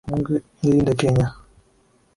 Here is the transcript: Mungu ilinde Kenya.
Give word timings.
Mungu 0.09 0.33
ilinde 0.63 0.93
Kenya. 0.99 1.27